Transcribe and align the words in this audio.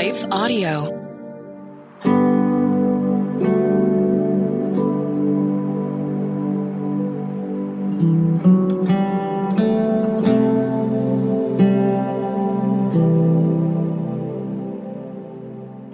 Life 0.00 0.24
Audio. 0.32 0.72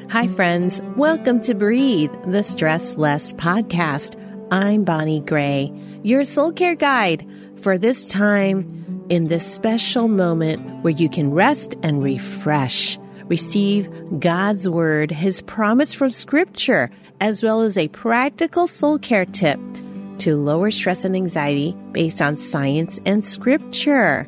Hi, 0.09 0.29
friends. 0.29 0.81
Welcome 0.95 1.41
to 1.41 1.55
Breathe, 1.55 2.13
the 2.27 2.45
Stress 2.45 2.97
Less 2.97 3.33
podcast. 3.33 4.15
I'm 4.53 4.85
Bonnie 4.85 5.19
Gray, 5.19 5.73
your 6.05 6.23
soul 6.23 6.53
care 6.53 6.77
guide 6.77 7.29
for 7.61 7.77
this 7.77 8.07
time 8.07 9.07
in 9.09 9.25
this 9.25 9.45
special 9.45 10.07
moment 10.07 10.85
where 10.85 10.93
you 10.93 11.09
can 11.09 11.33
rest 11.33 11.75
and 11.83 12.05
refresh. 12.05 13.01
Receive 13.29 13.89
God's 14.21 14.69
word, 14.69 15.11
his 15.11 15.43
promise 15.43 15.93
from 15.93 16.13
scripture, 16.13 16.91
as 17.21 17.43
well 17.43 17.63
as 17.63 17.77
a 17.77 17.89
practical 17.89 18.67
soul 18.67 18.99
care 18.99 19.25
tip 19.25 19.59
to 20.19 20.37
lower 20.37 20.71
stress 20.71 21.05
and 21.05 21.17
anxiety 21.17 21.77
based 21.93 22.23
on 22.23 22.37
science 22.37 22.99
and 23.05 23.25
scripture. 23.25 24.27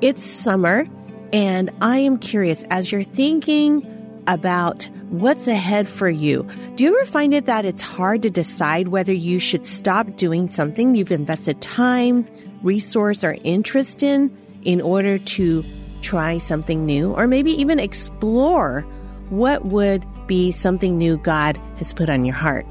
It's 0.00 0.24
summer, 0.24 0.86
and 1.32 1.70
I 1.80 1.98
am 1.98 2.18
curious 2.18 2.64
as 2.70 2.90
you're 2.90 3.04
thinking 3.04 3.86
about 4.26 4.88
what's 5.10 5.46
ahead 5.46 5.88
for 5.88 6.08
you. 6.08 6.46
Do 6.74 6.84
you 6.84 6.96
ever 6.96 7.06
find 7.06 7.34
it 7.34 7.46
that 7.46 7.64
it's 7.64 7.82
hard 7.82 8.22
to 8.22 8.30
decide 8.30 8.88
whether 8.88 9.12
you 9.12 9.38
should 9.38 9.66
stop 9.66 10.16
doing 10.16 10.48
something 10.48 10.94
you've 10.94 11.12
invested 11.12 11.60
time, 11.60 12.26
resource, 12.62 13.22
or 13.22 13.36
interest 13.44 14.02
in 14.02 14.36
in 14.64 14.80
order 14.80 15.18
to 15.18 15.64
try 16.02 16.38
something 16.38 16.84
new, 16.84 17.12
or 17.12 17.26
maybe 17.26 17.52
even 17.52 17.78
explore 17.78 18.82
what 19.30 19.64
would 19.64 20.04
be 20.26 20.52
something 20.52 20.98
new 20.98 21.16
God 21.16 21.58
has 21.76 21.92
put 21.92 22.10
on 22.10 22.24
your 22.24 22.34
heart? 22.34 22.66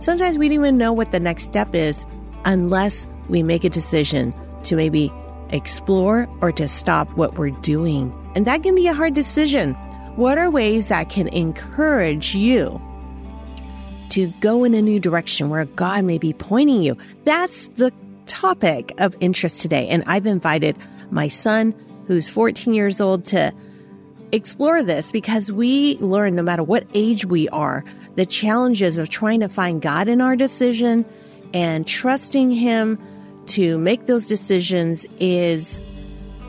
Sometimes 0.00 0.36
we 0.36 0.48
don't 0.48 0.54
even 0.54 0.78
know 0.78 0.92
what 0.92 1.12
the 1.12 1.20
next 1.20 1.44
step 1.44 1.74
is 1.74 2.04
unless 2.44 3.06
we 3.28 3.42
make 3.42 3.62
a 3.62 3.68
decision 3.68 4.34
to 4.64 4.74
maybe 4.74 5.12
explore 5.50 6.28
or 6.40 6.50
to 6.52 6.66
stop 6.66 7.08
what 7.16 7.38
we're 7.38 7.50
doing. 7.50 8.12
And 8.34 8.46
that 8.46 8.62
can 8.62 8.74
be 8.74 8.88
a 8.88 8.94
hard 8.94 9.14
decision. 9.14 9.74
What 10.16 10.38
are 10.38 10.50
ways 10.50 10.88
that 10.88 11.08
can 11.08 11.28
encourage 11.28 12.34
you 12.34 12.80
to 14.10 14.28
go 14.40 14.64
in 14.64 14.74
a 14.74 14.82
new 14.82 14.98
direction 14.98 15.50
where 15.50 15.66
God 15.66 16.04
may 16.04 16.18
be 16.18 16.32
pointing 16.32 16.82
you? 16.82 16.96
That's 17.24 17.68
the 17.76 17.92
topic 18.26 18.92
of 18.98 19.16
interest 19.20 19.60
today. 19.60 19.88
And 19.88 20.02
I've 20.06 20.26
invited 20.26 20.76
my 21.10 21.28
son, 21.28 21.74
who's 22.06 22.28
14 22.28 22.74
years 22.74 23.00
old, 23.00 23.24
to 23.26 23.52
explore 24.32 24.82
this 24.82 25.12
because 25.12 25.52
we 25.52 25.96
learn 25.98 26.34
no 26.34 26.42
matter 26.42 26.62
what 26.62 26.86
age 26.94 27.24
we 27.26 27.48
are, 27.50 27.84
the 28.16 28.26
challenges 28.26 28.98
of 28.98 29.08
trying 29.08 29.40
to 29.40 29.48
find 29.48 29.82
God 29.82 30.08
in 30.08 30.20
our 30.20 30.36
decision 30.36 31.04
and 31.54 31.86
trusting 31.86 32.50
Him 32.50 32.98
to 33.48 33.78
make 33.78 34.06
those 34.06 34.26
decisions 34.26 35.06
is 35.20 35.80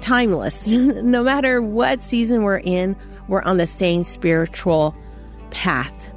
timeless. 0.01 0.67
no 0.67 1.23
matter 1.23 1.61
what 1.61 2.01
season 2.01 2.43
we're 2.43 2.59
in, 2.59 2.95
we're 3.27 3.41
on 3.43 3.57
the 3.57 3.67
same 3.67 4.03
spiritual 4.03 4.95
path 5.51 6.11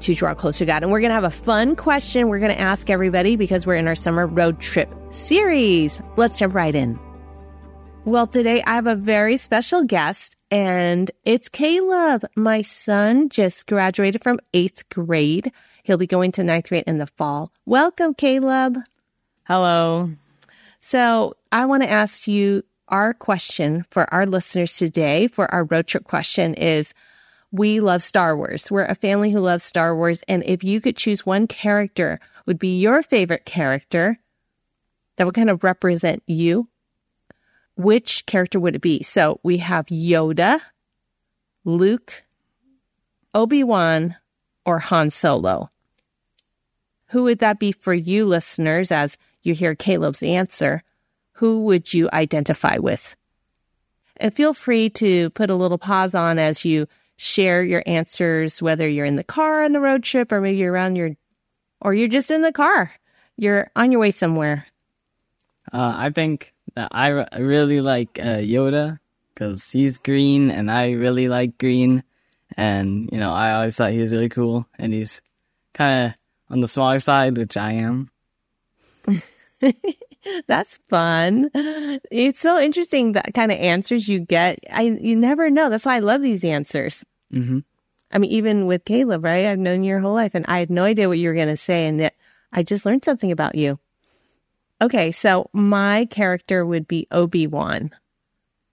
to 0.00 0.14
draw 0.14 0.34
close 0.34 0.58
to 0.58 0.66
God. 0.66 0.82
And 0.82 0.90
we're 0.90 1.00
going 1.00 1.10
to 1.10 1.14
have 1.14 1.24
a 1.24 1.30
fun 1.30 1.76
question 1.76 2.28
we're 2.28 2.40
going 2.40 2.54
to 2.54 2.60
ask 2.60 2.90
everybody 2.90 3.36
because 3.36 3.66
we're 3.66 3.76
in 3.76 3.86
our 3.86 3.94
summer 3.94 4.26
road 4.26 4.60
trip 4.60 4.92
series. 5.10 6.00
Let's 6.16 6.38
jump 6.38 6.54
right 6.54 6.74
in. 6.74 6.98
Well, 8.04 8.26
today 8.26 8.64
I 8.64 8.74
have 8.74 8.88
a 8.88 8.96
very 8.96 9.36
special 9.36 9.84
guest, 9.84 10.34
and 10.50 11.08
it's 11.24 11.48
Caleb. 11.48 12.24
My 12.34 12.60
son 12.62 13.28
just 13.28 13.68
graduated 13.68 14.24
from 14.24 14.40
eighth 14.52 14.88
grade. 14.88 15.52
He'll 15.84 15.98
be 15.98 16.08
going 16.08 16.32
to 16.32 16.42
ninth 16.42 16.68
grade 16.68 16.82
in 16.88 16.98
the 16.98 17.06
fall. 17.06 17.52
Welcome, 17.64 18.14
Caleb. 18.14 18.78
Hello. 19.44 20.10
So 20.80 21.34
I 21.52 21.66
want 21.66 21.84
to 21.84 21.90
ask 21.90 22.26
you 22.26 22.64
our 22.88 23.14
question 23.14 23.86
for 23.90 24.12
our 24.12 24.26
listeners 24.26 24.76
today 24.76 25.28
for 25.28 25.48
our 25.54 25.62
road 25.64 25.86
trip 25.86 26.02
question 26.02 26.54
is 26.54 26.92
we 27.52 27.78
love 27.78 28.02
Star 28.02 28.36
Wars. 28.36 28.68
We're 28.68 28.84
a 28.84 28.96
family 28.96 29.30
who 29.30 29.38
loves 29.38 29.62
Star 29.62 29.94
Wars. 29.94 30.22
And 30.26 30.42
if 30.44 30.64
you 30.64 30.80
could 30.80 30.96
choose 30.96 31.24
one 31.24 31.46
character, 31.46 32.18
would 32.46 32.58
be 32.58 32.80
your 32.80 33.02
favorite 33.04 33.44
character 33.44 34.18
that 35.16 35.24
would 35.24 35.34
kind 35.34 35.50
of 35.50 35.62
represent 35.62 36.22
you, 36.26 36.68
which 37.76 38.26
character 38.26 38.60
would 38.60 38.74
it 38.74 38.82
be? 38.82 39.02
So 39.02 39.40
we 39.42 39.58
have 39.58 39.86
Yoda, 39.86 40.60
Luke, 41.64 42.24
Obi 43.34 43.64
Wan, 43.64 44.16
or 44.64 44.78
Han 44.78 45.10
Solo. 45.10 45.70
Who 47.06 47.24
would 47.24 47.40
that 47.40 47.58
be 47.58 47.72
for 47.72 47.94
you, 47.94 48.26
listeners, 48.26 48.90
as 48.90 49.18
you 49.42 49.54
hear 49.54 49.74
Caleb's 49.74 50.22
answer? 50.22 50.82
who 51.42 51.64
would 51.64 51.92
you 51.92 52.08
identify 52.12 52.78
with? 52.78 53.16
And 54.18 54.32
feel 54.32 54.54
free 54.54 54.90
to 54.90 55.30
put 55.30 55.50
a 55.50 55.56
little 55.56 55.76
pause 55.76 56.14
on 56.14 56.38
as 56.38 56.64
you 56.64 56.86
share 57.16 57.64
your 57.64 57.82
answers, 57.86 58.62
whether 58.62 58.88
you're 58.88 59.06
in 59.06 59.16
the 59.16 59.24
car 59.24 59.64
on 59.64 59.72
the 59.72 59.80
road 59.80 60.04
trip 60.04 60.30
or 60.30 60.40
maybe 60.40 60.58
you're 60.58 60.72
around 60.72 60.96
your, 60.96 61.16
or 61.80 61.94
you're 61.94 62.06
just 62.06 62.30
in 62.30 62.42
the 62.42 62.52
car. 62.52 62.92
You're 63.36 63.68
on 63.74 63.90
your 63.90 64.00
way 64.00 64.10
somewhere. 64.10 64.66
Uh, 65.72 65.94
I 65.96 66.10
think 66.10 66.52
I 66.76 67.08
really 67.38 67.80
like 67.80 68.18
uh, 68.18 68.38
Yoda 68.38 68.98
because 69.34 69.70
he's 69.70 69.98
green 69.98 70.50
and 70.50 70.70
I 70.70 70.92
really 70.92 71.28
like 71.28 71.58
green. 71.58 72.02
And, 72.56 73.08
you 73.12 73.18
know, 73.18 73.32
I 73.32 73.52
always 73.52 73.76
thought 73.76 73.92
he 73.92 73.98
was 73.98 74.12
really 74.12 74.28
cool 74.28 74.66
and 74.78 74.92
he's 74.92 75.20
kind 75.74 76.06
of 76.06 76.14
on 76.50 76.60
the 76.60 76.68
smaller 76.68 76.98
side, 76.98 77.36
which 77.36 77.56
I 77.56 77.72
am. 77.72 78.10
That's 80.46 80.78
fun. 80.88 81.50
It's 82.10 82.40
so 82.40 82.60
interesting 82.60 83.12
that 83.12 83.34
kind 83.34 83.50
of 83.50 83.58
answers 83.58 84.06
you 84.06 84.20
get. 84.20 84.60
I 84.70 84.82
you 84.82 85.16
never 85.16 85.50
know. 85.50 85.68
That's 85.68 85.86
why 85.86 85.96
I 85.96 86.00
love 86.00 86.22
these 86.22 86.44
answers. 86.44 87.04
Mm-hmm. 87.32 87.60
I 88.12 88.18
mean, 88.18 88.30
even 88.30 88.66
with 88.66 88.84
Caleb, 88.84 89.24
right? 89.24 89.46
I've 89.46 89.58
known 89.58 89.82
you 89.82 89.88
your 89.88 90.00
whole 90.00 90.14
life, 90.14 90.34
and 90.34 90.44
I 90.46 90.58
had 90.58 90.70
no 90.70 90.84
idea 90.84 91.08
what 91.08 91.18
you 91.18 91.28
were 91.28 91.34
going 91.34 91.48
to 91.48 91.56
say, 91.56 91.86
and 91.86 91.98
that 92.00 92.14
I 92.52 92.62
just 92.62 92.86
learned 92.86 93.04
something 93.04 93.32
about 93.32 93.54
you. 93.54 93.78
Okay, 94.82 95.12
so 95.12 95.48
my 95.54 96.06
character 96.06 96.66
would 96.66 96.86
be 96.86 97.06
Obi 97.10 97.46
Wan. 97.46 97.90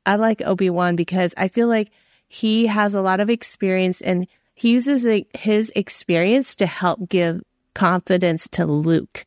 I 0.05 0.15
like 0.15 0.41
Obi 0.41 0.69
Wan 0.69 0.95
because 0.95 1.33
I 1.37 1.47
feel 1.47 1.67
like 1.67 1.91
he 2.27 2.65
has 2.65 2.93
a 2.93 3.01
lot 3.01 3.21
of 3.21 3.29
experience, 3.29 4.01
and 4.01 4.27
he 4.55 4.71
uses 4.71 5.05
his 5.37 5.71
experience 5.75 6.55
to 6.57 6.65
help 6.65 7.07
give 7.07 7.41
confidence 7.73 8.47
to 8.49 8.65
Luke 8.65 9.25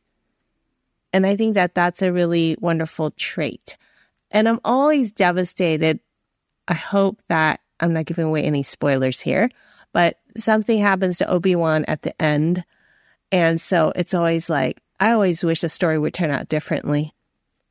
and 1.13 1.27
I 1.27 1.35
think 1.35 1.53
that 1.53 1.75
that's 1.75 2.01
a 2.01 2.11
really 2.11 2.57
wonderful 2.59 3.11
trait. 3.11 3.77
And 4.31 4.49
I'm 4.49 4.59
always 4.65 5.11
devastated. 5.11 5.99
I 6.67 6.73
hope 6.73 7.21
that 7.29 7.59
I'm 7.79 7.93
not 7.93 8.05
giving 8.05 8.25
away 8.25 8.43
any 8.43 8.63
spoilers 8.63 9.21
here, 9.21 9.49
but 9.93 10.17
something 10.37 10.79
happens 10.79 11.19
to 11.19 11.29
Obi-Wan 11.29 11.85
at 11.85 12.01
the 12.01 12.19
end. 12.19 12.65
And 13.31 13.61
so 13.61 13.93
it's 13.95 14.15
always 14.15 14.49
like, 14.49 14.81
I 14.99 15.11
always 15.11 15.43
wish 15.43 15.61
the 15.61 15.69
story 15.69 15.97
would 15.97 16.13
turn 16.13 16.31
out 16.31 16.49
differently. 16.49 17.13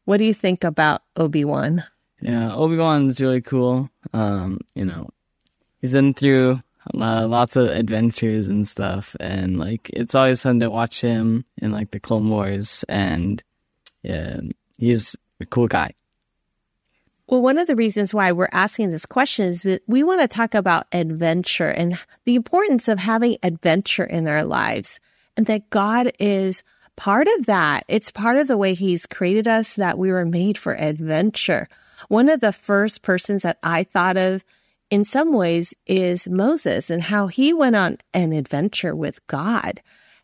What 0.05 0.17
do 0.17 0.25
you 0.25 0.35
think 0.35 0.65
about 0.65 1.03
Obi-Wan? 1.17 1.85
Yeah, 2.21 2.55
Obi-Wan's 2.55 3.21
really 3.21 3.41
cool. 3.41 3.91
Um, 4.13 4.61
you 4.75 4.85
know, 4.85 5.11
he's 5.81 5.93
been 5.93 6.15
through 6.15 6.63
uh, 6.95 7.27
lots 7.27 7.57
of 7.57 7.69
adventures 7.69 8.49
and 8.49 8.67
stuff, 8.67 9.17
and 9.21 9.59
like 9.59 9.91
it's 9.93 10.15
always 10.15 10.43
fun 10.43 10.61
to 10.61 10.71
watch 10.71 11.01
him 11.01 11.45
in 11.59 11.73
like 11.73 11.91
the 11.93 12.01
Clone 12.01 12.29
Wars, 12.29 12.85
and 12.89 13.43
yeah, 14.03 14.41
he's 14.79 15.17
a 15.41 15.47
cool 15.47 15.69
guy. 15.69 15.95
Well, 17.29 17.41
one 17.41 17.57
of 17.57 17.67
the 17.67 17.77
reasons 17.77 18.13
why 18.13 18.33
we're 18.33 18.49
asking 18.53 18.91
this 18.91 19.07
question 19.07 19.47
is 19.47 19.63
that 19.63 19.83
we 19.87 20.03
want 20.03 20.21
to 20.21 20.29
talk 20.29 20.55
about 20.55 20.87
adventure 20.93 21.71
and 21.71 21.99
the 22.25 22.35
importance 22.35 22.89
of 22.89 22.99
having 22.99 23.39
adventure 23.43 24.05
in 24.05 24.27
our 24.27 24.45
lives, 24.45 24.99
and 25.37 25.47
that 25.47 25.71
God 25.71 26.13
is 26.19 26.63
part 26.97 27.29
of 27.39 27.47
that. 27.47 27.85
It's 27.89 28.11
part 28.11 28.37
of 28.37 28.49
the 28.49 28.57
way 28.57 28.75
He's 28.75 29.07
created 29.07 29.49
us 29.49 29.75
that 29.75 29.99
we 29.99 30.11
were 30.11 30.25
made 30.25 30.59
for 30.59 30.75
adventure. 30.75 31.69
One 32.09 32.29
of 32.29 32.41
the 32.41 32.53
first 32.53 33.03
persons 33.03 33.43
that 33.43 33.59
I 33.63 33.85
thought 33.85 34.17
of 34.17 34.45
in 34.91 35.05
some 35.05 35.33
ways 35.33 35.73
is 35.87 36.29
Moses 36.29 36.91
and 36.91 37.03
how 37.03 37.27
he 37.27 37.55
went 37.55 37.77
on 37.77 37.97
an 38.13 38.33
adventure 38.33 38.95
with 38.95 39.27
God. 39.27 39.81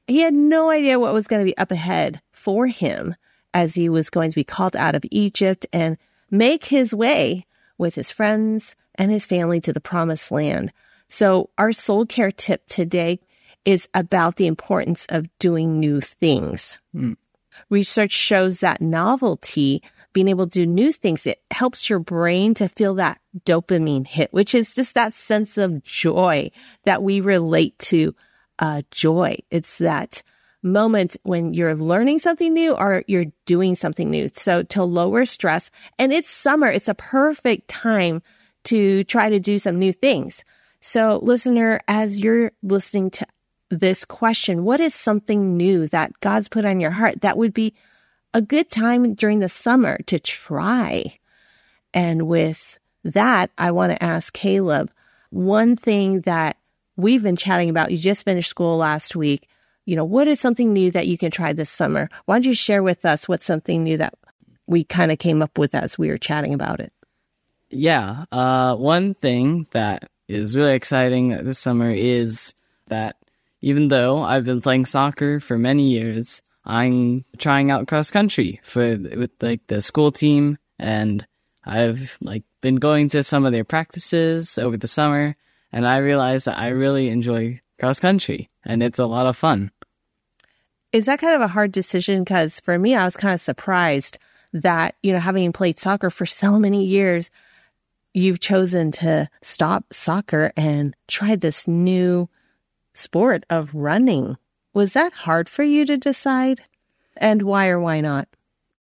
He 0.07 0.21
had 0.21 0.35
no 0.35 0.71
idea 0.71 1.01
what 1.01 1.15
was 1.15 1.27
going 1.27 1.41
to 1.41 1.51
be 1.51 1.57
up 1.57 1.71
ahead 1.71 2.21
for 2.33 2.67
him 2.67 3.15
as 3.55 3.75
he 3.75 3.89
was 3.89 4.11
going 4.11 4.31
to 4.31 4.35
be 4.35 4.45
called 4.45 4.77
out 4.77 4.95
of 4.95 5.05
Egypt 5.11 5.67
and 5.73 5.97
make 6.31 6.67
his 6.67 6.95
way 6.95 7.47
with 7.79 7.95
his 7.95 8.11
friends 8.11 8.77
and 8.95 9.11
his 9.11 9.27
family 9.27 9.61
to 9.61 9.73
the 9.73 9.81
promised 9.81 10.31
land. 10.31 10.73
So 11.09 11.49
our 11.57 11.73
soul 11.73 12.05
care 12.05 12.31
tip 12.31 12.67
today 12.67 13.21
is 13.69 13.87
about 13.93 14.37
the 14.37 14.47
importance 14.47 15.05
of 15.11 15.29
doing 15.39 15.79
new 15.79 16.01
things. 16.01 16.79
Mm. 16.97 17.19
Research 17.69 18.13
shows 18.13 18.61
that 18.61 18.81
novelty 18.81 19.83
being 20.15 20.29
able 20.29 20.47
to 20.47 20.61
do 20.61 20.65
new 20.65 20.91
things, 20.91 21.27
it 21.27 21.43
helps 21.51 21.91
your 21.91 21.99
brain 21.99 22.55
to 22.55 22.67
feel 22.71 22.95
that 22.95 23.21
dopamine 23.45 24.07
hit, 24.07 24.33
which 24.33 24.55
is 24.55 24.75
just 24.75 24.95
that 24.95 25.13
sense 25.13 25.59
of 25.59 25.83
joy 25.83 26.51
that 26.85 27.03
we 27.03 27.21
relate 27.21 27.79
to 27.79 28.15
uh, 28.59 28.81
joy. 28.91 29.37
It's 29.51 29.77
that 29.77 30.23
moment 30.63 31.19
when 31.25 31.53
you're 31.53 31.75
learning 31.75 32.21
something 32.21 32.55
new 32.55 32.73
or 32.73 33.05
you're 33.07 33.27
doing 33.45 33.75
something 33.75 34.11
new. 34.11 34.31
So 34.33 34.63
to 34.63 34.83
lower 34.83 35.27
stress, 35.27 35.71
and 35.99 36.11
it's 36.11 36.31
summer, 36.31 36.69
it's 36.69 36.89
a 36.89 36.95
perfect 36.95 37.69
time 37.69 38.23
to 38.65 39.05
try 39.05 39.29
to 39.29 39.39
do 39.39 39.59
some 39.59 39.79
new 39.79 39.93
things. 39.93 40.43
So, 40.81 41.19
listener, 41.23 41.81
as 41.89 42.21
you're 42.21 42.53
listening 42.63 43.11
to 43.11 43.27
this 43.71 44.05
question, 44.05 44.65
what 44.65 44.81
is 44.81 44.95
something 44.95 45.57
new 45.57 45.87
that 45.89 46.19
God's 46.21 46.49
put 46.49 46.65
on 46.65 46.81
your 46.81 46.91
heart 46.91 47.21
that 47.21 47.37
would 47.37 47.53
be 47.53 47.75
a 48.35 48.43
good 48.43 48.71
time 48.71 49.15
during 49.15 49.41
the 49.41 49.49
summer 49.49 49.99
to 50.07 50.19
try? 50.19 51.19
And 51.93 52.27
with 52.29 52.79
that, 53.05 53.51
I 53.59 53.71
want 53.71 53.93
to 53.93 54.03
ask 54.03 54.33
Caleb 54.33 54.91
one 55.31 55.77
thing 55.77 56.23
that 56.23 56.57
we've 56.97 57.23
been 57.23 57.37
chatting 57.37 57.71
about. 57.71 57.91
You 57.91 57.99
just 57.99 58.25
finished 58.25 58.51
school 58.51 58.77
last 58.77 59.15
week. 59.15 59.49
You 59.85 59.97
know, 59.97 60.05
what 60.05 60.29
is 60.29 60.41
something 60.41 60.73
new 60.73 60.91
that 60.91 61.07
you 61.07 61.17
can 61.17 61.31
try 61.31 61.53
this 61.53 61.71
summer? 61.71 62.11
Why 62.27 62.37
don't 62.37 62.47
you 62.47 62.55
share 62.55 62.83
with 62.83 63.05
us 63.05 63.29
what's 63.29 63.47
something 63.47 63.85
new 63.85 63.97
that 63.99 64.15
we 64.67 64.85
kind 64.85 65.11
of 65.11 65.19
came 65.19 65.41
up 65.41 65.57
with 65.57 65.75
as 65.75 65.99
we 65.99 66.09
were 66.09 66.19
chatting 66.19 66.53
about 66.53 66.81
it? 66.81 66.93
Yeah. 67.71 68.25
Uh, 68.31 68.75
one 68.75 69.15
thing 69.15 69.67
that 69.71 70.11
is 70.27 70.57
really 70.57 70.75
exciting 70.75 71.31
this 71.45 71.59
summer 71.59 71.91
is 71.91 72.55
that 72.89 73.17
even 73.61 73.89
though 73.89 74.23
I've 74.23 74.45
been 74.45 74.61
playing 74.61 74.87
soccer 74.87 75.41
for 75.41 75.59
many 75.59 75.91
years, 75.91 76.43
I'm 76.65 77.25
trying 77.39 77.71
out 77.71 77.89
cross 77.89 78.11
country 78.11 78.61
for 78.63 78.97
with 78.97 79.31
like 79.41 79.67
the 79.67 79.81
school 79.81 80.13
team. 80.13 80.59
And 80.79 81.27
I've 81.65 82.19
like 82.21 82.45
been 82.61 82.77
going 82.77 83.09
to 83.11 83.23
some 83.23 83.45
of 83.47 83.53
their 83.53 83.65
practices 83.65 84.59
over 84.59 84.77
the 84.77 84.87
summer. 84.89 85.35
And 85.73 85.87
I 85.87 85.99
realized 85.99 86.47
that 86.47 86.59
I 86.59 86.69
really 86.69 87.09
enjoy 87.09 87.61
cross 87.79 88.01
country 88.01 88.49
and 88.65 88.83
it's 88.83 88.99
a 88.99 89.07
lot 89.07 89.27
of 89.27 89.37
fun. 89.37 89.71
Is 90.93 91.07
that 91.07 91.21
kind 91.21 91.35
of 91.35 91.41
a 91.41 91.49
hard 91.49 91.73
decision? 91.73 92.25
Cuz 92.25 92.61
for 92.61 92.79
me 92.79 92.95
I 92.95 93.05
was 93.05 93.17
kind 93.17 93.35
of 93.35 93.41
surprised 93.41 94.19
that 94.53 94.95
you 95.03 95.13
know 95.13 95.19
having 95.19 95.53
played 95.53 95.79
soccer 95.79 96.11
for 96.11 96.27
so 96.27 96.59
many 96.59 96.85
years 96.85 97.31
you've 98.15 98.41
chosen 98.41 98.91
to 98.91 99.29
stop 99.43 99.85
soccer 99.93 100.53
and 100.57 100.97
try 101.07 101.37
this 101.37 101.69
new 101.69 102.29
sport 102.99 103.45
of 103.49 103.75
running. 103.75 104.37
Was 104.75 104.93
that 104.93 105.13
hard 105.13 105.49
for 105.49 105.63
you 105.63 105.85
to 105.87 105.97
decide? 105.97 106.61
And 107.17 107.43
why 107.43 107.69
or 107.69 107.81
why 107.81 108.01
not? 108.01 108.29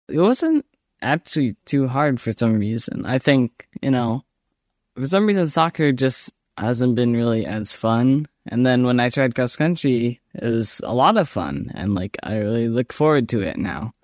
It 0.08 0.18
wasn't 0.18 0.64
actually 1.02 1.56
too 1.64 1.88
hard 1.88 2.20
for 2.20 2.32
some 2.32 2.58
reason. 2.58 3.04
I 3.04 3.18
think, 3.18 3.68
you 3.82 3.90
know, 3.90 4.24
for 4.96 5.06
some 5.06 5.26
reason 5.26 5.46
soccer 5.48 5.92
just 5.92 6.32
hasn't 6.56 6.94
been 6.94 7.12
really 7.14 7.44
as 7.46 7.74
fun. 7.74 8.26
And 8.46 8.64
then 8.64 8.84
when 8.84 9.00
I 9.00 9.08
tried 9.08 9.34
cross 9.34 9.56
country, 9.56 10.20
it 10.34 10.44
was 10.44 10.80
a 10.84 10.94
lot 10.94 11.16
of 11.16 11.28
fun. 11.28 11.70
And 11.74 11.94
like, 11.94 12.16
I 12.22 12.38
really 12.38 12.68
look 12.68 12.92
forward 12.92 13.28
to 13.30 13.40
it 13.40 13.56
now. 13.56 13.94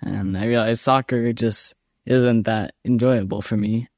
And 0.00 0.38
I 0.38 0.46
realized 0.46 0.80
soccer 0.80 1.32
just 1.32 1.74
isn't 2.06 2.44
that 2.44 2.74
enjoyable 2.84 3.42
for 3.42 3.56
me. 3.56 3.88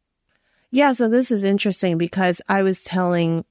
Yeah, 0.70 0.92
so 0.92 1.08
this 1.08 1.30
is 1.30 1.44
interesting 1.44 1.98
because 1.98 2.40
I 2.48 2.62
was 2.62 2.84
telling 2.84 3.44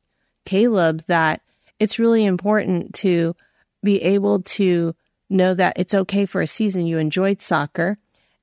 Caleb 0.45 1.03
that 1.07 1.41
it's 1.79 1.99
really 1.99 2.25
important 2.25 2.93
to 2.95 3.35
be 3.81 4.01
able 4.01 4.41
to 4.41 4.95
know 5.29 5.53
that 5.53 5.77
it's 5.77 5.93
okay 5.93 6.25
for 6.25 6.41
a 6.41 6.47
season 6.47 6.85
you 6.85 6.97
enjoyed 6.97 7.41
soccer. 7.41 7.97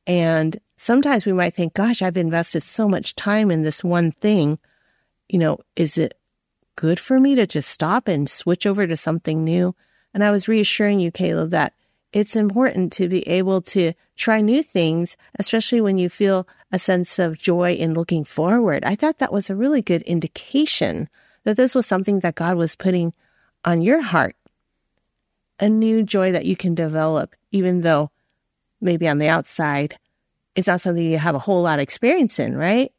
And 0.06 0.58
sometimes 0.76 1.26
we 1.26 1.32
might 1.32 1.54
think, 1.54 1.74
gosh, 1.74 2.00
I've 2.00 2.16
invested 2.16 2.62
so 2.62 2.88
much 2.88 3.14
time 3.14 3.50
in 3.50 3.62
this 3.62 3.84
one 3.84 4.12
thing. 4.12 4.58
You 5.28 5.38
know, 5.38 5.58
is 5.74 5.98
it 5.98 6.14
good 6.76 7.00
for 7.00 7.18
me 7.18 7.34
to 7.34 7.46
just 7.46 7.68
stop 7.68 8.08
and 8.08 8.28
switch 8.28 8.66
over 8.66 8.86
to 8.86 8.96
something 8.96 9.44
new? 9.44 9.74
And 10.14 10.24
I 10.24 10.30
was 10.30 10.48
reassuring 10.48 11.00
you, 11.00 11.10
Caleb, 11.10 11.50
that 11.50 11.74
it's 12.12 12.36
important 12.36 12.92
to 12.94 13.08
be 13.08 13.26
able 13.28 13.60
to 13.60 13.92
try 14.16 14.40
new 14.40 14.62
things, 14.62 15.16
especially 15.38 15.80
when 15.80 15.98
you 15.98 16.08
feel 16.08 16.48
a 16.72 16.78
sense 16.78 17.18
of 17.18 17.36
joy 17.36 17.74
in 17.74 17.92
looking 17.92 18.24
forward. 18.24 18.84
I 18.84 18.94
thought 18.94 19.18
that 19.18 19.32
was 19.32 19.50
a 19.50 19.56
really 19.56 19.82
good 19.82 20.02
indication 20.02 21.10
that 21.44 21.56
this 21.56 21.74
was 21.74 21.84
something 21.84 22.20
that 22.20 22.34
God 22.34 22.56
was 22.56 22.76
putting 22.76 23.12
on 23.66 23.82
your 23.82 24.00
heart. 24.00 24.36
A 25.58 25.68
new 25.68 26.02
joy 26.02 26.32
that 26.32 26.46
you 26.46 26.56
can 26.56 26.74
develop, 26.74 27.34
even 27.50 27.80
though 27.80 28.10
maybe 28.80 29.08
on 29.08 29.18
the 29.18 29.28
outside, 29.28 29.98
it's 30.54 30.68
not 30.68 30.80
something 30.80 31.04
you 31.04 31.18
have 31.18 31.34
a 31.34 31.40
whole 31.40 31.62
lot 31.62 31.78
of 31.78 31.82
experience 31.82 32.38
in, 32.38 32.56
right? 32.56 32.92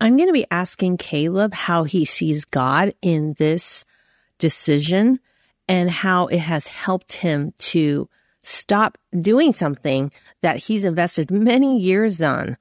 I'm 0.00 0.16
going 0.16 0.28
to 0.28 0.32
be 0.32 0.46
asking 0.50 0.98
Caleb 0.98 1.54
how 1.54 1.84
he 1.84 2.04
sees 2.04 2.44
God 2.44 2.94
in 3.02 3.34
this 3.38 3.84
decision 4.38 5.20
and 5.68 5.90
how 5.90 6.26
it 6.26 6.38
has 6.38 6.68
helped 6.68 7.14
him 7.14 7.52
to 7.58 8.08
stop 8.42 8.98
doing 9.20 9.52
something 9.52 10.12
that 10.42 10.58
he's 10.58 10.84
invested 10.84 11.30
many 11.30 11.78
years 11.78 12.22
on. 12.22 12.56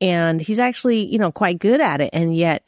And 0.00 0.40
he's 0.40 0.58
actually, 0.58 1.04
you 1.04 1.18
know, 1.18 1.30
quite 1.30 1.58
good 1.58 1.80
at 1.80 2.00
it. 2.00 2.10
And 2.12 2.34
yet 2.34 2.64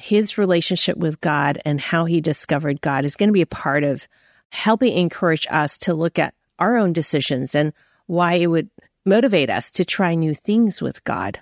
his 0.00 0.38
relationship 0.38 0.96
with 0.96 1.20
God 1.20 1.60
and 1.64 1.80
how 1.80 2.04
he 2.04 2.20
discovered 2.20 2.80
God 2.80 3.04
is 3.04 3.16
going 3.16 3.28
to 3.28 3.34
be 3.34 3.42
a 3.42 3.46
part 3.46 3.84
of 3.84 4.08
helping 4.50 4.96
encourage 4.96 5.46
us 5.50 5.78
to 5.78 5.94
look 5.94 6.18
at 6.18 6.34
our 6.58 6.76
own 6.76 6.92
decisions 6.92 7.54
and 7.54 7.72
why 8.06 8.34
it 8.34 8.48
would 8.48 8.70
motivate 9.04 9.50
us 9.50 9.70
to 9.72 9.84
try 9.84 10.14
new 10.14 10.34
things 10.34 10.82
with 10.82 11.02
God. 11.04 11.40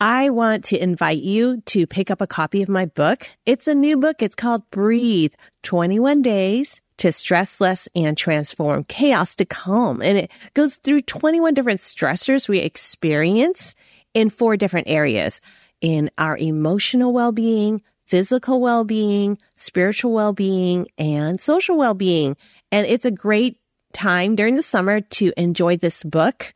I 0.00 0.30
want 0.30 0.64
to 0.66 0.80
invite 0.80 1.22
you 1.22 1.60
to 1.66 1.86
pick 1.86 2.10
up 2.10 2.20
a 2.20 2.26
copy 2.26 2.62
of 2.62 2.68
my 2.68 2.86
book. 2.86 3.28
It's 3.44 3.66
a 3.66 3.74
new 3.74 3.96
book. 3.96 4.22
It's 4.22 4.36
called 4.36 4.70
Breathe 4.70 5.34
21 5.64 6.22
Days 6.22 6.80
to 6.98 7.12
Stress 7.12 7.60
Less 7.60 7.88
and 7.96 8.16
Transform 8.16 8.84
Chaos 8.84 9.34
to 9.36 9.44
Calm. 9.44 10.00
And 10.00 10.18
it 10.18 10.30
goes 10.54 10.76
through 10.76 11.02
21 11.02 11.54
different 11.54 11.80
stressors 11.80 12.48
we 12.48 12.60
experience 12.60 13.74
in 14.14 14.30
four 14.30 14.56
different 14.56 14.88
areas 14.88 15.40
in 15.80 16.10
our 16.18 16.36
emotional 16.36 17.12
well 17.12 17.32
being, 17.32 17.82
physical 18.06 18.60
well 18.60 18.84
being, 18.84 19.38
spiritual 19.56 20.12
well 20.12 20.32
being, 20.32 20.88
and 20.96 21.40
social 21.40 21.76
well 21.76 21.94
being. 21.94 22.36
And 22.72 22.86
it's 22.86 23.04
a 23.04 23.10
great 23.10 23.58
time 23.92 24.36
during 24.36 24.56
the 24.56 24.62
summer 24.62 25.00
to 25.00 25.32
enjoy 25.36 25.76
this 25.76 26.02
book, 26.04 26.54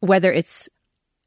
whether 0.00 0.32
it's 0.32 0.68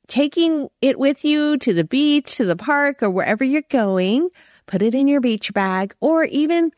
taking 0.07 0.69
it 0.81 1.00
with 1.00 1.24
you 1.24 1.57
to 1.57 1.74
the 1.74 1.83
beach, 1.83 2.35
to 2.38 2.45
the 2.45 2.56
park, 2.56 3.01
or 3.01 3.09
wherever 3.09 3.44
you're 3.44 3.63
going, 3.69 4.30
put 4.66 4.81
it 4.81 4.94
in 4.94 5.07
your 5.07 5.21
beach 5.21 5.54
bag, 5.54 5.95
or 5.99 6.25
even 6.25 6.71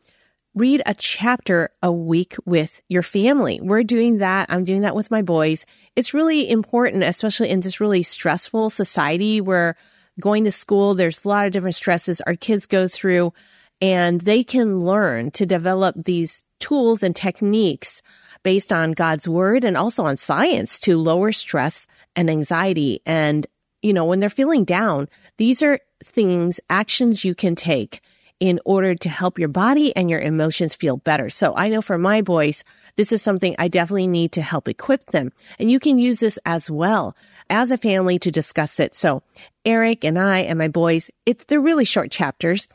read 0.53 0.81
a 0.85 0.93
chapter 0.93 1.69
a 1.83 1.91
week 1.91 2.35
with 2.45 2.81
your 2.87 3.03
family. 3.03 3.59
We're 3.61 3.83
doing 3.83 4.19
that. 4.19 4.47
I'm 4.49 4.63
doing 4.63 4.81
that 4.81 4.95
with 4.95 5.11
my 5.11 5.21
boys. 5.21 5.65
It's 5.95 6.13
really 6.13 6.49
important, 6.49 7.03
especially 7.03 7.49
in 7.49 7.59
this 7.59 7.81
really 7.81 8.03
stressful 8.03 8.69
society 8.69 9.41
where 9.41 9.75
going 10.19 10.43
to 10.45 10.51
school, 10.51 10.95
there's 10.95 11.23
a 11.23 11.27
lot 11.27 11.45
of 11.45 11.51
different 11.51 11.75
stresses 11.75 12.21
our 12.21 12.35
kids 12.35 12.65
go 12.65 12.87
through, 12.87 13.33
and 13.81 14.21
they 14.21 14.43
can 14.43 14.79
learn 14.79 15.31
to 15.31 15.45
develop 15.45 15.95
these 16.05 16.43
tools 16.59 17.03
and 17.03 17.15
techniques 17.15 18.01
based 18.43 18.71
on 18.71 18.91
God's 18.91 19.27
word 19.27 19.63
and 19.63 19.75
also 19.75 20.03
on 20.03 20.15
science 20.15 20.79
to 20.81 20.97
lower 20.97 21.31
stress 21.31 21.87
and 22.15 22.29
anxiety. 22.29 23.01
And, 23.05 23.45
you 23.81 23.91
know, 23.91 24.05
when 24.05 24.19
they're 24.19 24.29
feeling 24.29 24.63
down, 24.63 25.09
these 25.37 25.61
are 25.63 25.79
things, 26.03 26.59
actions 26.69 27.25
you 27.25 27.35
can 27.35 27.55
take 27.55 28.01
in 28.39 28.59
order 28.65 28.95
to 28.95 29.09
help 29.09 29.39
your 29.39 29.47
body 29.49 29.95
and 29.95 30.09
your 30.09 30.19
emotions 30.19 30.75
feel 30.75 30.97
better. 30.97 31.29
So 31.29 31.55
I 31.55 31.69
know 31.69 31.81
for 31.81 31.97
my 31.97 32.21
boys, 32.21 32.63
this 32.97 33.11
is 33.11 33.21
something 33.21 33.55
I 33.57 33.67
definitely 33.67 34.07
need 34.07 34.33
to 34.33 34.41
help 34.41 34.67
equip 34.67 35.07
them. 35.07 35.31
And 35.57 35.71
you 35.71 35.79
can 35.79 35.97
use 35.97 36.19
this 36.19 36.37
as 36.45 36.69
well 36.69 37.15
as 37.49 37.71
a 37.71 37.77
family 37.77 38.19
to 38.19 38.31
discuss 38.31 38.79
it. 38.79 38.95
So 38.95 39.23
Eric 39.65 40.03
and 40.03 40.19
I 40.19 40.39
and 40.39 40.57
my 40.57 40.67
boys, 40.67 41.09
it, 41.25 41.47
they're 41.47 41.61
really 41.61 41.85
short 41.85 42.11
chapters 42.11 42.67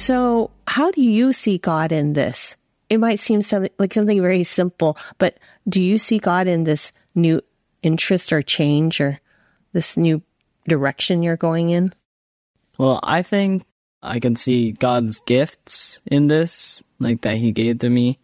So, 0.00 0.50
how 0.66 0.90
do 0.90 1.02
you 1.02 1.34
see 1.34 1.58
God 1.58 1.92
in 1.92 2.14
this? 2.14 2.56
It 2.88 2.96
might 2.96 3.20
seem 3.20 3.42
something, 3.42 3.70
like 3.78 3.92
something 3.92 4.22
very 4.22 4.44
simple, 4.44 4.96
but 5.18 5.36
do 5.68 5.82
you 5.82 5.98
see 5.98 6.18
God 6.18 6.46
in 6.46 6.64
this 6.64 6.92
new 7.14 7.42
interest 7.82 8.32
or 8.32 8.40
change 8.40 8.98
or 9.02 9.20
this 9.74 9.98
new 9.98 10.22
direction 10.66 11.22
you're 11.22 11.36
going 11.36 11.68
in? 11.68 11.92
Well, 12.78 12.98
I 13.02 13.20
think 13.20 13.64
I 14.02 14.20
can 14.20 14.36
see 14.36 14.72
God's 14.72 15.20
gifts 15.20 16.00
in 16.06 16.28
this, 16.28 16.82
like 16.98 17.20
that 17.20 17.36
He 17.36 17.52
gave 17.52 17.80
to 17.80 17.90
me. 17.90 18.18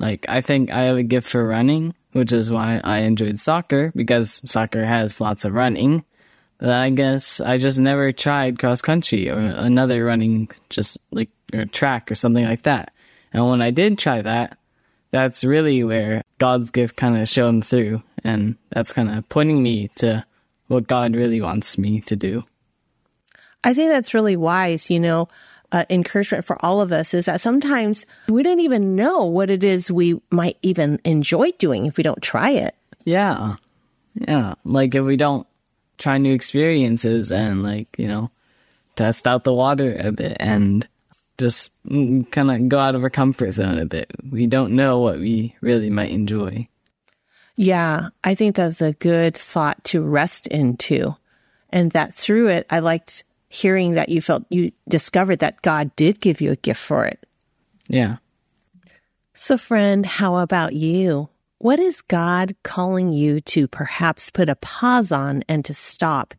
Like, 0.00 0.26
I 0.28 0.40
think 0.40 0.72
I 0.72 0.82
have 0.90 0.96
a 0.96 1.04
gift 1.04 1.28
for 1.28 1.46
running, 1.46 1.94
which 2.10 2.32
is 2.32 2.50
why 2.50 2.80
I 2.82 3.02
enjoyed 3.02 3.38
soccer 3.38 3.92
because 3.94 4.42
soccer 4.50 4.84
has 4.84 5.20
lots 5.20 5.44
of 5.44 5.52
running. 5.52 6.04
I 6.60 6.90
guess 6.90 7.40
I 7.40 7.56
just 7.56 7.78
never 7.78 8.12
tried 8.12 8.58
cross 8.58 8.82
country 8.82 9.30
or 9.30 9.38
another 9.38 10.04
running, 10.04 10.50
just 10.68 10.98
like 11.10 11.30
a 11.52 11.66
track 11.66 12.10
or 12.10 12.14
something 12.14 12.44
like 12.44 12.62
that. 12.62 12.92
And 13.32 13.48
when 13.48 13.62
I 13.62 13.70
did 13.70 13.98
try 13.98 14.20
that, 14.22 14.58
that's 15.10 15.42
really 15.44 15.82
where 15.84 16.22
God's 16.38 16.70
gift 16.70 16.96
kind 16.96 17.16
of 17.16 17.28
shone 17.28 17.62
through. 17.62 18.02
And 18.22 18.56
that's 18.70 18.92
kind 18.92 19.10
of 19.10 19.28
pointing 19.28 19.62
me 19.62 19.88
to 19.96 20.24
what 20.68 20.86
God 20.86 21.14
really 21.14 21.40
wants 21.40 21.78
me 21.78 22.00
to 22.02 22.16
do. 22.16 22.44
I 23.64 23.74
think 23.74 23.90
that's 23.90 24.14
really 24.14 24.36
wise. 24.36 24.90
You 24.90 25.00
know, 25.00 25.28
uh, 25.72 25.84
encouragement 25.90 26.44
for 26.44 26.62
all 26.64 26.80
of 26.80 26.92
us 26.92 27.14
is 27.14 27.26
that 27.26 27.40
sometimes 27.40 28.06
we 28.28 28.42
don't 28.42 28.60
even 28.60 28.96
know 28.96 29.24
what 29.24 29.50
it 29.50 29.64
is 29.64 29.90
we 29.90 30.20
might 30.30 30.58
even 30.62 31.00
enjoy 31.04 31.50
doing 31.52 31.86
if 31.86 31.96
we 31.96 32.02
don't 32.02 32.22
try 32.22 32.50
it. 32.50 32.74
Yeah. 33.04 33.56
Yeah. 34.14 34.54
Like 34.64 34.94
if 34.94 35.04
we 35.04 35.16
don't 35.16 35.46
try 36.00 36.18
new 36.18 36.34
experiences 36.34 37.30
and 37.30 37.62
like, 37.62 37.96
you 37.98 38.08
know, 38.08 38.30
test 38.96 39.28
out 39.28 39.44
the 39.44 39.54
water 39.54 39.96
a 40.00 40.10
bit 40.10 40.36
and 40.40 40.88
just 41.38 41.70
mm, 41.86 42.28
kind 42.32 42.50
of 42.50 42.68
go 42.68 42.78
out 42.80 42.96
of 42.96 43.02
our 43.04 43.10
comfort 43.10 43.52
zone 43.52 43.78
a 43.78 43.86
bit. 43.86 44.10
We 44.28 44.46
don't 44.46 44.74
know 44.74 44.98
what 44.98 45.18
we 45.18 45.54
really 45.60 45.90
might 45.90 46.10
enjoy. 46.10 46.68
Yeah, 47.56 48.08
I 48.24 48.34
think 48.34 48.56
that's 48.56 48.80
a 48.80 48.94
good 48.94 49.36
thought 49.36 49.84
to 49.84 50.02
rest 50.02 50.46
into. 50.46 51.14
And 51.68 51.92
that 51.92 52.14
through 52.14 52.48
it, 52.48 52.66
I 52.70 52.80
liked 52.80 53.22
hearing 53.48 53.92
that 53.94 54.08
you 54.08 54.20
felt 54.20 54.44
you 54.48 54.72
discovered 54.88 55.40
that 55.40 55.62
God 55.62 55.94
did 55.96 56.20
give 56.20 56.40
you 56.40 56.52
a 56.52 56.56
gift 56.56 56.80
for 56.80 57.04
it. 57.04 57.24
Yeah. 57.88 58.16
So, 59.34 59.56
friend, 59.56 60.04
how 60.04 60.36
about 60.36 60.74
you? 60.74 61.28
What 61.60 61.78
is 61.78 62.00
God 62.00 62.56
calling 62.62 63.12
you 63.12 63.42
to 63.42 63.68
perhaps 63.68 64.30
put 64.30 64.48
a 64.48 64.56
pause 64.56 65.12
on 65.12 65.44
and 65.46 65.62
to 65.66 65.74
stop? 65.74 66.32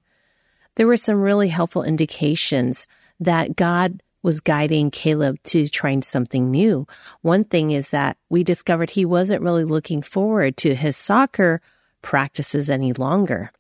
There 0.73 0.87
were 0.87 0.97
some 0.97 1.21
really 1.21 1.49
helpful 1.49 1.83
indications 1.83 2.87
that 3.19 3.55
God 3.55 4.01
was 4.23 4.39
guiding 4.39 4.89
Caleb 4.89 5.37
to 5.43 5.67
trying 5.67 6.01
something 6.01 6.49
new. 6.49 6.87
One 7.21 7.43
thing 7.43 7.69
is 7.69 7.91
that 7.91 8.17
we 8.29 8.43
discovered 8.43 8.89
he 8.89 9.05
wasn't 9.05 9.43
really 9.43 9.63
looking 9.63 10.01
forward 10.01 10.57
to 10.57 10.73
his 10.73 10.97
soccer 10.97 11.61
practices 12.01 12.67
any 12.67 12.91
longer. 12.91 13.51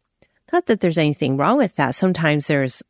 Not 0.51 0.65
that 0.65 0.79
there's 0.79 0.97
anything 0.97 1.37
wrong 1.37 1.57
with 1.57 1.75
that. 1.75 1.93
Sometimes 1.93 2.47
there's 2.47 2.81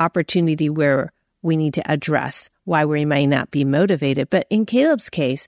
opportunity 0.00 0.68
where 0.68 1.12
we 1.40 1.56
need 1.56 1.74
to 1.74 1.88
address 1.88 2.50
why 2.64 2.84
we 2.84 3.04
may 3.04 3.28
not 3.28 3.52
be 3.52 3.64
motivated. 3.64 4.28
But 4.28 4.48
in 4.50 4.66
Caleb's 4.66 5.08
case, 5.08 5.46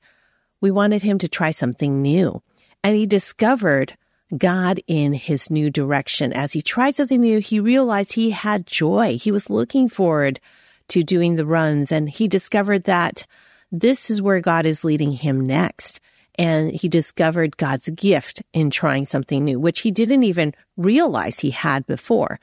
we 0.61 0.71
wanted 0.71 1.03
him 1.03 1.19
to 1.19 1.29
try 1.29 1.51
something 1.51 2.03
new. 2.03 2.43
And 2.83 2.97
he 2.97 3.07
discovered 3.07 3.97
God 4.37 4.81
in 4.87 5.13
his 5.13 5.51
new 5.51 5.71
direction. 5.71 6.33
As 6.33 6.53
he 6.53 6.63
tried 6.63 6.97
something 6.97 7.21
new, 7.21 7.41
he 7.41 7.61
realized 7.61 8.13
he 8.13 8.31
had 8.31 8.67
joy. 8.67 9.17
He 9.19 9.31
was 9.31 9.51
looking 9.51 9.89
forward 9.89 10.41
to 10.89 11.03
doing 11.03 11.37
the 11.37 11.47
runs. 11.47 11.91
And 11.91 12.09
he 12.09 12.29
discovered 12.29 12.85
that 12.85 13.27
this 13.73 14.11
is 14.11 14.23
where 14.23 14.41
God 14.41 14.67
is 14.67 14.85
leading 14.85 15.13
him 15.13 15.41
next. 15.41 16.01
And 16.39 16.71
he 16.71 16.89
discovered 16.89 17.57
God's 17.57 17.89
gift 17.91 18.43
in 18.53 18.71
trying 18.71 19.07
something 19.07 19.45
new, 19.45 19.59
which 19.59 19.81
he 19.81 19.91
didn't 19.91 20.23
even 20.23 20.55
realize 20.77 21.41
he 21.41 21.51
had 21.51 21.85
before. 21.87 22.39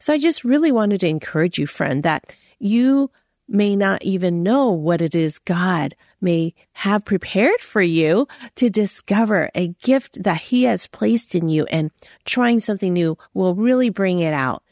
So 0.00 0.12
I 0.12 0.18
just 0.18 0.44
really 0.44 0.70
wanted 0.70 1.00
to 1.00 1.08
encourage 1.08 1.58
you, 1.58 1.66
friend, 1.66 2.02
that 2.02 2.36
you 2.58 3.10
may 3.48 3.74
not 3.74 4.02
even 4.02 4.42
know 4.42 4.70
what 4.70 5.00
it 5.00 5.14
is 5.14 5.38
God 5.38 5.96
may 6.20 6.54
have 6.72 7.04
prepared 7.04 7.60
for 7.60 7.80
you 7.80 8.28
to 8.56 8.68
discover 8.68 9.50
a 9.54 9.68
gift 9.82 10.22
that 10.22 10.40
he 10.42 10.64
has 10.64 10.86
placed 10.86 11.34
in 11.34 11.48
you 11.48 11.64
and 11.66 11.90
trying 12.24 12.60
something 12.60 12.92
new 12.92 13.16
will 13.32 13.54
really 13.54 13.88
bring 13.88 14.20
it 14.20 14.34
out 14.34 14.62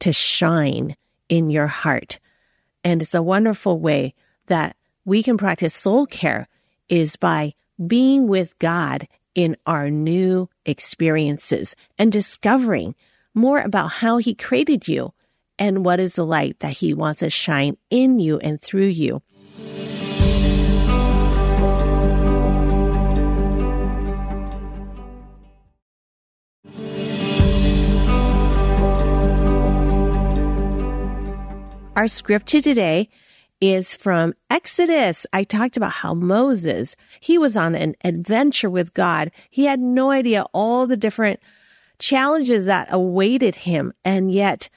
to 0.00 0.12
shine 0.12 0.96
in 1.28 1.48
your 1.48 1.66
heart. 1.66 2.18
And 2.84 3.00
it's 3.00 3.14
a 3.14 3.22
wonderful 3.22 3.78
way 3.78 4.14
that 4.46 4.76
we 5.04 5.22
can 5.22 5.38
practice 5.38 5.74
soul 5.74 6.06
care 6.06 6.48
is 6.88 7.16
by 7.16 7.54
being 7.84 8.26
with 8.28 8.58
God 8.58 9.08
in 9.34 9.56
our 9.64 9.90
new 9.90 10.48
experiences 10.66 11.76
and 11.98 12.12
discovering 12.12 12.94
more 13.32 13.60
about 13.60 13.88
how 13.92 14.18
he 14.18 14.34
created 14.34 14.88
you 14.88 15.14
and 15.60 15.84
what 15.84 16.00
is 16.00 16.14
the 16.16 16.26
light 16.26 16.58
that 16.60 16.78
he 16.78 16.94
wants 16.94 17.20
to 17.20 17.28
shine 17.28 17.76
in 17.90 18.18
you 18.18 18.38
and 18.38 18.60
through 18.60 18.86
you. 18.86 19.22
Our 31.94 32.08
scripture 32.08 32.62
today 32.62 33.10
is 33.60 33.94
from 33.94 34.32
Exodus. 34.48 35.26
I 35.34 35.44
talked 35.44 35.76
about 35.76 35.92
how 35.92 36.14
Moses, 36.14 36.96
he 37.20 37.36
was 37.36 37.58
on 37.58 37.74
an 37.74 37.94
adventure 38.02 38.70
with 38.70 38.94
God. 38.94 39.30
He 39.50 39.66
had 39.66 39.80
no 39.80 40.10
idea 40.10 40.46
all 40.54 40.86
the 40.86 40.96
different 40.96 41.40
challenges 41.98 42.64
that 42.64 42.88
awaited 42.90 43.54
him. 43.54 43.92
And 44.02 44.32
yet 44.32 44.70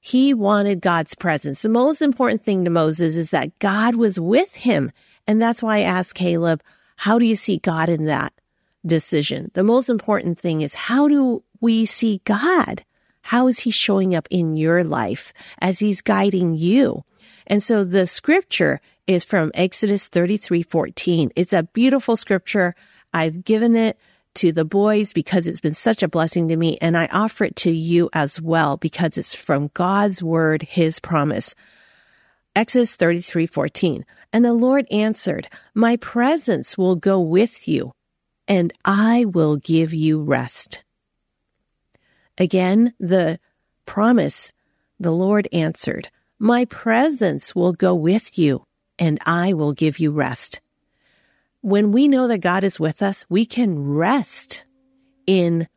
he 0.00 0.32
wanted 0.32 0.80
God's 0.80 1.14
presence. 1.14 1.60
The 1.62 1.68
most 1.68 2.00
important 2.00 2.42
thing 2.42 2.64
to 2.64 2.70
Moses 2.70 3.16
is 3.16 3.30
that 3.30 3.58
God 3.58 3.96
was 3.96 4.18
with 4.18 4.54
him. 4.54 4.90
And 5.26 5.40
that's 5.40 5.62
why 5.62 5.78
I 5.78 5.82
asked 5.82 6.14
Caleb, 6.14 6.62
how 6.96 7.18
do 7.18 7.26
you 7.26 7.36
see 7.36 7.58
God 7.58 7.88
in 7.90 8.06
that 8.06 8.32
decision? 8.84 9.50
The 9.54 9.62
most 9.62 9.90
important 9.90 10.38
thing 10.38 10.62
is 10.62 10.74
how 10.74 11.06
do 11.06 11.44
we 11.60 11.84
see 11.84 12.22
God? 12.24 12.84
How 13.22 13.46
is 13.46 13.60
he 13.60 13.70
showing 13.70 14.14
up 14.14 14.26
in 14.30 14.56
your 14.56 14.82
life 14.82 15.34
as 15.60 15.78
he's 15.78 16.00
guiding 16.00 16.54
you? 16.54 17.04
And 17.46 17.62
so 17.62 17.84
the 17.84 18.06
scripture 18.06 18.80
is 19.06 19.24
from 19.24 19.50
Exodus 19.54 20.08
33 20.08 20.62
14. 20.62 21.30
It's 21.36 21.52
a 21.52 21.64
beautiful 21.64 22.16
scripture. 22.16 22.74
I've 23.12 23.44
given 23.44 23.76
it 23.76 23.98
to 24.34 24.52
the 24.52 24.64
boys 24.64 25.12
because 25.12 25.46
it's 25.46 25.60
been 25.60 25.74
such 25.74 26.02
a 26.02 26.08
blessing 26.08 26.48
to 26.48 26.56
me. 26.56 26.78
And 26.80 26.96
I 26.96 27.06
offer 27.06 27.44
it 27.44 27.56
to 27.56 27.70
you 27.70 28.10
as 28.12 28.40
well 28.40 28.76
because 28.76 29.18
it's 29.18 29.34
from 29.34 29.70
God's 29.74 30.22
word, 30.22 30.62
his 30.62 31.00
promise. 31.00 31.54
Exodus 32.54 32.96
33 32.96 33.46
14. 33.46 34.04
And 34.32 34.44
the 34.44 34.52
Lord 34.52 34.86
answered, 34.90 35.48
My 35.74 35.96
presence 35.96 36.76
will 36.76 36.96
go 36.96 37.20
with 37.20 37.68
you, 37.68 37.92
and 38.48 38.72
I 38.84 39.24
will 39.24 39.56
give 39.56 39.94
you 39.94 40.22
rest. 40.22 40.82
Again, 42.38 42.94
the 42.98 43.38
promise, 43.86 44.50
the 44.98 45.12
Lord 45.12 45.46
answered, 45.52 46.08
My 46.38 46.64
presence 46.64 47.54
will 47.54 47.72
go 47.72 47.94
with 47.94 48.38
you, 48.38 48.64
and 48.98 49.18
I 49.24 49.52
will 49.52 49.72
give 49.72 49.98
you 49.98 50.10
rest. 50.10 50.60
When 51.62 51.92
we 51.92 52.08
know 52.08 52.26
that 52.28 52.38
God 52.38 52.64
is 52.64 52.80
with 52.80 53.02
us, 53.02 53.26
we 53.28 53.44
can 53.44 53.94
rest 53.94 54.64
in 55.26 55.68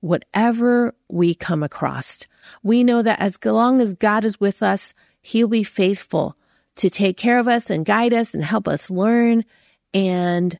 whatever 0.00 0.94
we 1.08 1.34
come 1.34 1.62
across. 1.62 2.26
We 2.62 2.84
know 2.84 3.02
that 3.02 3.20
as 3.20 3.38
long 3.44 3.80
as 3.80 3.94
God 3.94 4.24
is 4.24 4.40
with 4.40 4.62
us, 4.62 4.94
He'll 5.20 5.48
be 5.48 5.64
faithful 5.64 6.36
to 6.76 6.88
take 6.88 7.16
care 7.16 7.38
of 7.38 7.48
us 7.48 7.68
and 7.70 7.84
guide 7.84 8.14
us 8.14 8.34
and 8.34 8.44
help 8.44 8.68
us 8.68 8.90
learn. 8.90 9.44
And 9.92 10.58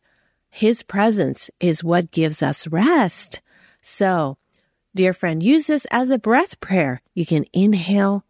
His 0.50 0.82
presence 0.82 1.50
is 1.60 1.84
what 1.84 2.10
gives 2.10 2.42
us 2.42 2.66
rest. 2.66 3.40
So, 3.80 4.37
dear 4.94 5.14
friend, 5.14 5.42
use 5.42 5.68
this 5.68 5.87
as 5.90 6.10
a 6.10 6.18
breath 6.18 6.60
prayer. 6.60 7.00
You 7.14 7.25
can 7.25 7.46
inhale. 7.52 8.25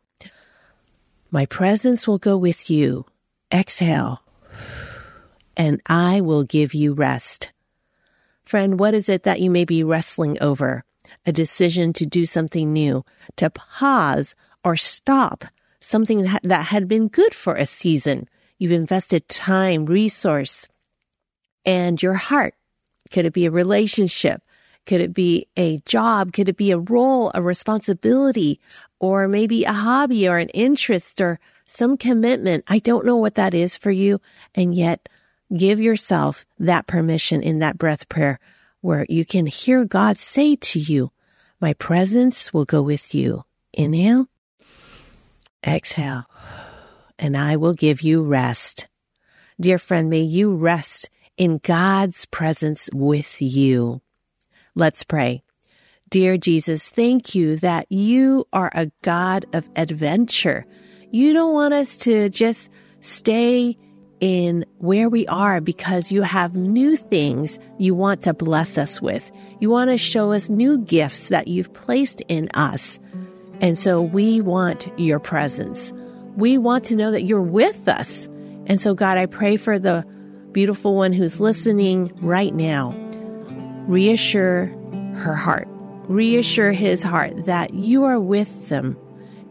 My 1.30 1.47
presence 1.47 2.07
will 2.07 2.18
go 2.18 2.37
with 2.37 2.71
you. 2.71 3.07
Exhale. 3.52 4.23
And 5.59 5.83
I 5.87 6.21
will 6.21 6.45
give 6.45 6.73
you 6.73 6.95
rest. 6.95 7.50
Friend, 8.43 8.79
what 8.79 8.95
is 8.95 9.09
it 9.09 9.25
that 9.25 9.41
you 9.41 9.50
may 9.50 9.67
be 9.67 9.85
wrestling 9.85 10.38
over? 10.41 10.85
A 11.27 11.33
decision 11.33 11.93
to 11.95 12.07
do 12.07 12.25
something 12.25 12.73
new, 12.73 13.05
to 13.37 13.50
pause 13.50 14.35
or 14.65 14.77
stop 14.77 15.45
something 15.81 16.27
that, 16.43 16.62
had 16.62 16.88
been 16.88 17.09
good 17.09 17.35
for 17.35 17.55
a 17.55 17.67
season. 17.67 18.29
You've 18.57 18.73
invested 18.73 19.29
time, 19.29 19.87
resource, 19.87 20.67
and 21.65 22.00
your 22.03 22.15
heart. 22.15 22.55
Could 23.11 23.27
it 23.27 23.33
be 23.33 23.47
a 23.47 23.50
relationship? 23.50 24.43
Could 24.87 25.00
it 25.00 25.12
be 25.12 25.47
a 25.57 25.79
job? 25.85 26.33
Could 26.33 26.49
it 26.49 26.57
be 26.57 26.71
a 26.71 26.79
role, 26.79 27.31
a 27.35 27.43
responsibility, 27.43 28.61
or 28.99 29.29
maybe 29.29 29.65
a 29.65 29.73
hobby 29.73 30.27
or 30.27 30.38
an 30.38 30.49
interest 30.50 31.21
or 31.21 31.38
some 31.67 31.97
commitment? 31.97 32.65
I 32.69 32.79
don't 32.79 33.05
know 33.05 33.17
what 33.17 33.35
that 33.35 33.55
is 33.55 33.77
for 33.77 33.91
you. 33.91 34.21
And 34.55 34.75
yet 34.75 35.09
give 35.55 35.81
yourself 35.81 36.45
that 36.59 36.87
permission 36.87 37.43
in 37.43 37.59
that 37.61 37.78
breath 37.78 38.09
prayer 38.09 38.38
where 38.81 39.07
you 39.09 39.25
can 39.25 39.47
hear 39.47 39.85
God 39.85 40.19
say 40.19 40.57
to 40.57 40.78
you, 40.78 41.11
my 41.61 41.73
presence 41.75 42.52
will 42.52 42.64
go 42.64 42.83
with 42.83 43.14
you. 43.14 43.45
Inhale. 43.73 44.28
Exhale. 45.67 46.25
And 47.19 47.37
I 47.37 47.57
will 47.57 47.75
give 47.75 48.02
you 48.02 48.23
rest. 48.23 48.87
Dear 49.61 49.78
friend, 49.78 50.09
may 50.09 50.21
you 50.21 50.55
rest 50.55 51.11
in 51.37 51.59
God's 51.59 52.26
presence 52.26 52.88
with 52.93 53.43
you. 53.43 54.00
Let's 54.75 55.02
pray. 55.02 55.43
Dear 56.09 56.38
Jesus, 56.38 56.88
thank 56.88 57.35
you 57.35 57.57
that 57.57 57.90
you 57.90 58.47
are 58.52 58.71
a 58.73 58.90
God 59.02 59.47
of 59.52 59.69
adventure. 59.76 60.64
You 61.11 61.33
don't 61.33 61.52
want 61.52 61.75
us 61.75 61.99
to 61.99 62.31
just 62.31 62.71
stay 63.00 63.76
in 64.21 64.65
where 64.79 65.09
we 65.09 65.27
are 65.27 65.61
because 65.61 66.11
you 66.11 66.23
have 66.23 66.55
new 66.55 66.97
things 66.97 67.59
you 67.79 67.95
want 67.95 68.23
to 68.23 68.35
bless 68.35 68.79
us 68.79 69.01
with. 69.01 69.31
You 69.61 69.71
want 69.71 69.91
to 69.91 69.99
show 69.99 70.33
us 70.33 70.49
new 70.49 70.79
gifts 70.79 71.29
that 71.29 71.49
you've 71.49 71.73
placed 71.73 72.21
in 72.29 72.49
us. 72.55 72.99
And 73.61 73.79
so 73.79 74.01
we 74.01 74.41
want 74.41 74.89
your 74.99 75.19
presence. 75.19 75.93
We 76.37 76.59
want 76.59 76.85
to 76.87 76.97
know 76.97 77.11
that 77.11 77.25
you're 77.25 77.43
with 77.43 77.89
us. 77.89 78.29
And 78.67 78.81
so, 78.81 78.95
God, 78.95 79.19
I 79.19 79.27
pray 79.27 79.57
for 79.57 79.79
the 79.79 80.07
beautiful 80.53 80.95
one 80.95 81.13
who's 81.13 81.41
listening 81.41 82.13
right 82.21 82.55
now. 82.55 82.95
Reassure 83.87 84.67
her 85.15 85.35
heart, 85.35 85.67
reassure 86.09 86.73
his 86.73 87.03
heart 87.03 87.45
that 87.47 87.75
you 87.75 88.05
are 88.05 88.21
with 88.21 88.69
them 88.69 88.97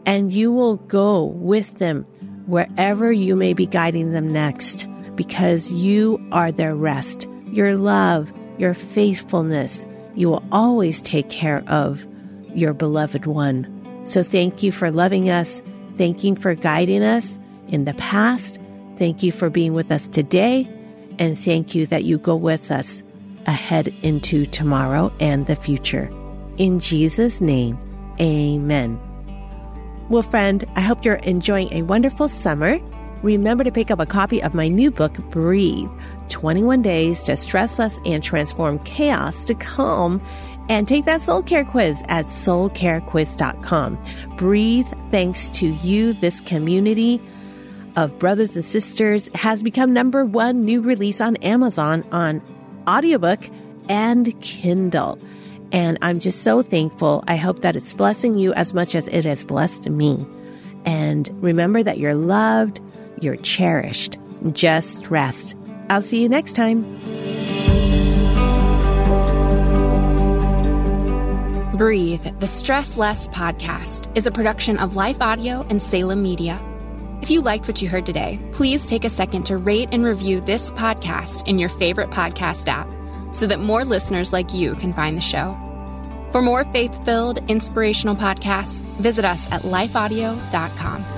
and 0.06 0.32
you 0.32 0.50
will 0.50 0.76
go 0.76 1.24
with 1.24 1.78
them 1.78 2.06
wherever 2.48 3.12
you 3.12 3.36
may 3.36 3.52
be 3.52 3.66
guiding 3.66 4.12
them 4.12 4.26
next 4.26 4.88
because 5.14 5.70
you 5.70 6.18
are 6.32 6.50
their 6.50 6.74
rest, 6.74 7.28
your 7.46 7.76
love, 7.76 8.32
your 8.58 8.74
faithfulness. 8.74 9.84
You 10.14 10.30
will 10.30 10.44
always 10.50 11.02
take 11.02 11.28
care 11.28 11.62
of 11.68 12.06
your 12.54 12.72
beloved 12.72 13.26
one. 13.26 13.66
So 14.04 14.22
thank 14.22 14.62
you 14.62 14.72
for 14.72 14.90
loving 14.90 15.28
us. 15.28 15.62
Thank 15.96 16.24
you 16.24 16.36
for 16.36 16.54
guiding 16.54 17.04
us 17.04 17.38
in 17.68 17.84
the 17.84 17.94
past. 17.94 18.58
Thank 18.96 19.22
you 19.22 19.30
for 19.30 19.50
being 19.50 19.74
with 19.74 19.92
us 19.92 20.08
today. 20.08 20.68
And 21.18 21.38
thank 21.38 21.74
you 21.74 21.86
that 21.86 22.04
you 22.04 22.18
go 22.18 22.34
with 22.34 22.70
us 22.70 23.02
ahead 23.46 23.88
into 24.02 24.46
tomorrow 24.46 25.12
and 25.20 25.46
the 25.46 25.56
future. 25.56 26.10
In 26.56 26.80
Jesus' 26.80 27.40
name, 27.40 27.78
amen. 28.20 29.07
Well, 30.08 30.22
friend, 30.22 30.64
I 30.74 30.80
hope 30.80 31.04
you're 31.04 31.16
enjoying 31.16 31.70
a 31.70 31.82
wonderful 31.82 32.28
summer. 32.28 32.80
Remember 33.22 33.62
to 33.62 33.70
pick 33.70 33.90
up 33.90 34.00
a 34.00 34.06
copy 34.06 34.42
of 34.42 34.54
my 34.54 34.66
new 34.66 34.90
book, 34.90 35.12
Breathe 35.30 35.90
21 36.30 36.80
Days 36.80 37.22
to 37.24 37.36
Stress 37.36 37.78
Less 37.78 38.00
and 38.06 38.22
Transform 38.22 38.78
Chaos 38.80 39.44
to 39.44 39.54
Calm 39.54 40.24
and 40.70 40.88
take 40.88 41.04
that 41.04 41.20
soul 41.20 41.42
care 41.42 41.64
quiz 41.64 42.02
at 42.08 42.24
soulcarequiz.com. 42.24 43.98
Breathe, 44.38 44.86
thanks 45.10 45.50
to 45.50 45.68
you, 45.68 46.14
this 46.14 46.40
community 46.40 47.20
of 47.96 48.18
brothers 48.18 48.56
and 48.56 48.64
sisters 48.64 49.28
has 49.34 49.62
become 49.62 49.92
number 49.92 50.24
one 50.24 50.64
new 50.64 50.80
release 50.80 51.20
on 51.20 51.36
Amazon 51.36 52.02
on 52.12 52.40
audiobook 52.86 53.40
and 53.90 54.40
Kindle. 54.40 55.18
And 55.72 55.98
I'm 56.02 56.18
just 56.18 56.42
so 56.42 56.62
thankful. 56.62 57.22
I 57.26 57.36
hope 57.36 57.60
that 57.60 57.76
it's 57.76 57.92
blessing 57.92 58.38
you 58.38 58.52
as 58.54 58.72
much 58.72 58.94
as 58.94 59.08
it 59.08 59.24
has 59.24 59.44
blessed 59.44 59.88
me. 59.88 60.26
And 60.84 61.28
remember 61.42 61.82
that 61.82 61.98
you're 61.98 62.14
loved, 62.14 62.80
you're 63.20 63.36
cherished. 63.36 64.18
Just 64.52 65.10
rest. 65.10 65.56
I'll 65.90 66.02
see 66.02 66.22
you 66.22 66.28
next 66.28 66.54
time. 66.54 66.82
Breathe, 71.76 72.26
the 72.40 72.46
Stress 72.46 72.96
Less 72.96 73.28
podcast, 73.28 74.16
is 74.16 74.26
a 74.26 74.32
production 74.32 74.78
of 74.78 74.96
Life 74.96 75.20
Audio 75.20 75.64
and 75.70 75.80
Salem 75.80 76.22
Media. 76.22 76.60
If 77.22 77.30
you 77.30 77.40
liked 77.40 77.68
what 77.68 77.80
you 77.80 77.88
heard 77.88 78.06
today, 78.06 78.40
please 78.52 78.88
take 78.88 79.04
a 79.04 79.10
second 79.10 79.44
to 79.44 79.56
rate 79.56 79.90
and 79.92 80.04
review 80.04 80.40
this 80.40 80.72
podcast 80.72 81.46
in 81.46 81.58
your 81.58 81.68
favorite 81.68 82.10
podcast 82.10 82.68
app 82.68 82.88
so 83.32 83.46
that 83.46 83.60
more 83.60 83.84
listeners 83.84 84.32
like 84.32 84.54
you 84.54 84.74
can 84.74 84.92
find 84.92 85.16
the 85.16 85.22
show. 85.22 85.56
For 86.30 86.42
more 86.42 86.64
faith 86.64 87.04
filled, 87.04 87.38
inspirational 87.50 88.14
podcasts, 88.14 88.82
visit 89.00 89.24
us 89.24 89.50
at 89.50 89.62
lifeaudio.com. 89.62 91.17